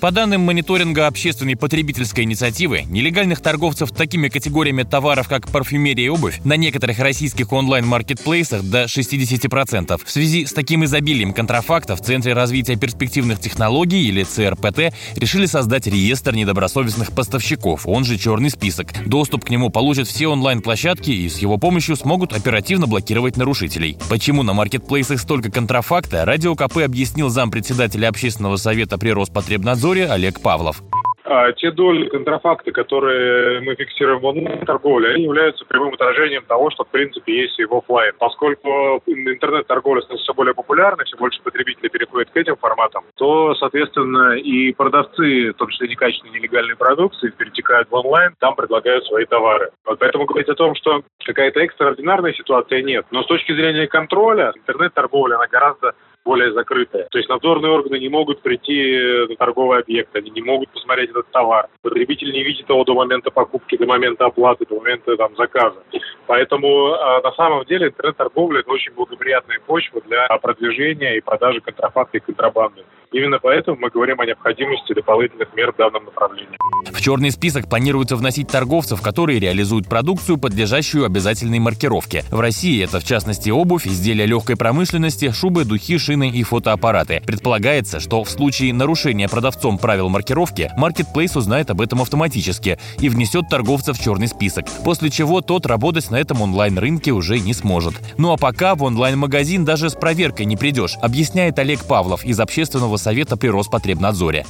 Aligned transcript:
По 0.00 0.12
данным 0.12 0.40
мониторинга 0.40 1.06
общественной 1.06 1.56
потребительской 1.56 2.24
инициативы, 2.24 2.84
нелегальных 2.88 3.42
торговцев 3.42 3.90
такими 3.90 4.28
категориями 4.28 4.82
товаров, 4.82 5.28
как 5.28 5.48
парфюмерия 5.48 6.06
и 6.06 6.08
обувь, 6.08 6.40
на 6.42 6.56
некоторых 6.56 7.00
российских 7.00 7.52
онлайн-маркетплейсах 7.52 8.62
до 8.62 8.84
60%. 8.84 10.00
В 10.02 10.10
связи 10.10 10.46
с 10.46 10.54
таким 10.54 10.86
изобилием 10.86 11.34
контрафакта 11.34 11.96
в 11.96 12.00
Центре 12.00 12.32
развития 12.32 12.76
перспективных 12.76 13.40
технологий 13.40 14.08
или 14.08 14.22
ЦРПТ 14.22 14.94
решили 15.16 15.44
создать 15.44 15.86
реестр 15.86 16.34
недобросовестных 16.34 17.12
поставщиков, 17.12 17.86
он 17.86 18.06
же 18.06 18.16
черный 18.16 18.48
список. 18.48 19.06
Доступ 19.06 19.44
к 19.44 19.50
нему 19.50 19.68
получат 19.68 20.08
все 20.08 20.28
онлайн-площадки 20.28 21.10
и 21.10 21.28
с 21.28 21.40
его 21.40 21.58
помощью 21.58 21.94
смогут 21.96 22.32
оперативно 22.32 22.86
блокировать 22.86 23.36
нарушителей. 23.36 23.98
Почему 24.08 24.44
на 24.44 24.54
маркетплейсах 24.54 25.20
столько 25.20 25.50
контрафакта, 25.50 26.24
Радио 26.24 26.54
КП 26.54 26.78
объяснил 26.78 27.28
зампредседателя 27.28 28.08
общественного 28.08 28.56
совета 28.56 28.96
при 28.96 29.10
Роспотребнадзоре 29.10 29.89
обзоре 29.90 30.06
Олег 30.08 30.40
Павлов. 30.42 30.76
А 31.24 31.52
те 31.52 31.70
доли 31.70 32.08
контрафакта, 32.08 32.72
которые 32.72 33.60
мы 33.60 33.76
фиксируем 33.76 34.20
в 34.20 34.24
онлайн-торговле, 34.24 35.14
они 35.14 35.24
являются 35.24 35.64
прямым 35.64 35.94
отражением 35.94 36.42
того, 36.44 36.70
что 36.70 36.84
в 36.84 36.88
принципе 36.88 37.42
есть 37.42 37.58
и 37.60 37.64
в 37.64 37.74
офлайн. 37.74 38.12
Поскольку 38.18 39.00
интернет-торговля 39.06 40.00
становится 40.00 40.24
все 40.24 40.34
более 40.34 40.54
популярной, 40.54 41.04
все 41.04 41.16
больше 41.16 41.40
потребителей 41.42 41.88
переходит 41.88 42.30
к 42.30 42.36
этим 42.36 42.56
форматам, 42.56 43.04
то, 43.16 43.54
соответственно, 43.54 44.38
и 44.38 44.72
продавцы, 44.72 45.52
в 45.52 45.54
том 45.54 45.68
числе 45.68 45.88
некачественной 45.88 46.38
нелегальной 46.38 46.74
продукции, 46.74 47.30
перетекают 47.36 47.88
в 47.90 47.94
онлайн, 47.94 48.34
там 48.40 48.56
предлагают 48.56 49.04
свои 49.06 49.24
товары. 49.24 49.70
Вот 49.84 50.00
поэтому 50.00 50.24
говорить 50.24 50.48
о 50.48 50.54
том, 50.54 50.74
что 50.74 51.02
какая-то 51.24 51.60
экстраординарная 51.60 52.32
ситуация 52.32 52.82
нет. 52.82 53.06
Но 53.12 53.22
с 53.22 53.26
точки 53.26 53.52
зрения 53.52 53.86
контроля, 53.86 54.52
интернет-торговля, 54.56 55.36
она 55.36 55.46
гораздо 55.46 55.94
более 56.24 56.52
закрытая. 56.52 57.08
То 57.10 57.18
есть 57.18 57.28
надзорные 57.28 57.72
органы 57.72 57.98
не 57.98 58.08
могут 58.08 58.42
прийти 58.42 59.26
на 59.28 59.36
торговый 59.36 59.80
объект, 59.80 60.14
они 60.14 60.30
не 60.30 60.42
могут 60.42 60.70
посмотреть 60.70 61.10
этот 61.10 61.30
товар. 61.30 61.68
Потребитель 61.82 62.32
не 62.32 62.42
видит 62.42 62.68
его 62.68 62.84
до 62.84 62.94
момента 62.94 63.30
покупки, 63.30 63.76
до 63.76 63.86
момента 63.86 64.26
оплаты, 64.26 64.66
до 64.66 64.76
момента 64.76 65.16
там, 65.16 65.34
заказа. 65.36 65.82
Поэтому 66.26 66.94
э, 66.94 67.22
на 67.22 67.32
самом 67.32 67.64
деле 67.64 67.88
интернет-торговля– 67.88 68.60
это 68.60 68.70
очень 68.70 68.92
благоприятная 68.94 69.60
почва 69.66 70.00
для 70.02 70.26
продвижения 70.38 71.16
и 71.16 71.20
продажи 71.20 71.60
контрафакта 71.60 72.18
и 72.18 72.20
контрабанды. 72.20 72.84
Именно 73.12 73.40
поэтому 73.40 73.76
мы 73.76 73.90
говорим 73.90 74.20
о 74.20 74.26
необходимости 74.26 74.92
дополнительных 74.92 75.48
мер 75.56 75.72
в 75.72 75.76
данном 75.76 76.04
направлении. 76.04 76.56
В 76.92 77.00
черный 77.00 77.32
список 77.32 77.68
планируется 77.68 78.14
вносить 78.14 78.48
торговцев, 78.48 79.02
которые 79.02 79.40
реализуют 79.40 79.88
продукцию, 79.88 80.38
подлежащую 80.38 81.04
обязательной 81.04 81.58
маркировке. 81.58 82.24
В 82.30 82.38
России 82.38 82.84
это, 82.84 83.00
в 83.00 83.04
частности, 83.04 83.50
обувь, 83.50 83.86
изделия 83.86 84.26
легкой 84.26 84.56
промышленности, 84.56 85.32
шубы, 85.32 85.64
духи, 85.64 85.98
шины 85.98 86.30
и 86.30 86.44
фотоаппараты. 86.44 87.20
Предполагается, 87.26 87.98
что 87.98 88.22
в 88.22 88.30
случае 88.30 88.72
нарушения 88.72 89.28
продавцом 89.28 89.78
правил 89.78 90.08
маркировки, 90.08 90.70
маркетплейс 90.76 91.34
узнает 91.34 91.70
об 91.70 91.80
этом 91.80 92.02
автоматически 92.02 92.78
и 93.00 93.08
внесет 93.08 93.48
торговца 93.50 93.92
в 93.92 93.98
черный 93.98 94.28
список, 94.28 94.66
после 94.84 95.10
чего 95.10 95.40
тот 95.40 95.66
работать 95.66 96.10
на 96.12 96.16
этом 96.16 96.42
онлайн-рынке 96.42 97.10
уже 97.10 97.40
не 97.40 97.54
сможет. 97.54 97.94
Ну 98.18 98.32
а 98.32 98.36
пока 98.36 98.76
в 98.76 98.84
онлайн-магазин 98.84 99.64
даже 99.64 99.90
с 99.90 99.94
проверкой 99.94 100.46
не 100.46 100.56
придешь, 100.56 100.96
объясняет 101.02 101.58
Олег 101.58 101.84
Павлов 101.84 102.24
из 102.24 102.38
общественного 102.38 102.99
совета 103.00 103.36
при 103.36 103.48
Роспотребнадзоре. 103.48 104.44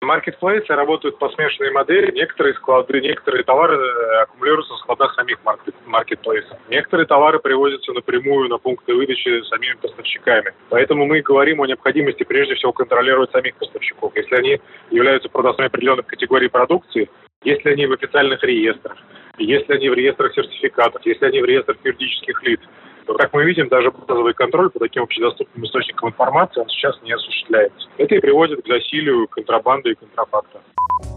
Маркетплейсы 0.00 0.72
работают 0.74 1.18
по 1.18 1.28
смешанной 1.28 1.70
модели. 1.72 2.10
Некоторые 2.12 2.54
склады, 2.54 3.00
некоторые 3.00 3.44
товары 3.44 3.76
э, 3.76 4.22
аккумулируются 4.22 4.72
в 4.74 4.78
складах 4.78 5.12
самих 5.14 5.36
маркет, 5.44 5.74
маркетплейсов. 5.86 6.56
Некоторые 6.70 7.06
товары 7.06 7.40
привозятся 7.40 7.92
напрямую 7.92 8.48
на 8.48 8.58
пункты 8.58 8.94
выдачи 8.94 9.42
самими 9.50 9.74
поставщиками. 9.74 10.54
Поэтому 10.70 11.04
мы 11.04 11.20
говорим 11.20 11.60
о 11.60 11.66
необходимости 11.66 12.22
прежде 12.22 12.54
всего 12.54 12.72
контролировать 12.72 13.32
самих 13.32 13.56
поставщиков. 13.56 14.12
Если 14.14 14.34
они 14.34 14.60
являются 14.90 15.28
продавцами 15.28 15.66
определенных 15.66 16.06
категорий 16.06 16.48
продукции, 16.48 17.10
если 17.44 17.70
они 17.70 17.86
в 17.86 17.92
официальных 17.92 18.42
реестрах, 18.44 18.96
если 19.36 19.74
они 19.74 19.88
в 19.88 19.94
реестрах 19.94 20.32
сертификатов, 20.32 21.04
если 21.04 21.26
они 21.26 21.42
в 21.42 21.44
реестрах 21.44 21.76
юридических 21.84 22.42
лиц, 22.44 22.60
как 23.18 23.34
мы 23.34 23.44
видим, 23.44 23.68
даже 23.68 23.90
базовый 23.90 24.32
контроль 24.32 24.70
по 24.70 24.78
таким 24.78 25.02
общедоступным 25.02 25.66
источникам 25.66 26.10
информации 26.10 26.60
он 26.60 26.68
сейчас 26.68 26.94
не 27.02 27.12
осуществляется. 27.12 27.88
Это 27.98 28.14
и 28.14 28.20
приводит 28.20 28.62
к 28.62 28.66
засилию 28.66 29.26
контрабанды 29.28 29.90
и 29.90 29.94
контрафакта. 29.94 30.60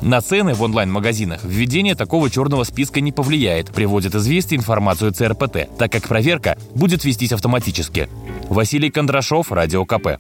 На 0.02 0.20
цены 0.20 0.54
в 0.54 0.62
онлайн-магазинах 0.64 1.44
введение 1.44 1.96
такого 1.96 2.30
черного 2.30 2.64
списка 2.64 3.02
не 3.02 3.12
повлияет, 3.12 3.74
приводит 3.74 4.16
известие 4.16 4.58
информацию 4.60 5.12
ЦРПТ, 5.12 5.78
так 5.78 5.92
как 5.92 6.08
проверка 6.08 6.58
будет 6.76 7.06
вестись 7.06 7.34
автоматически. 7.34 8.10
Василий 8.50 8.90
Кондрашов, 8.90 9.52
Радио 9.52 9.86
КП. 9.86 10.18